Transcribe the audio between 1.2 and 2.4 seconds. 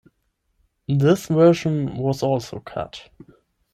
version was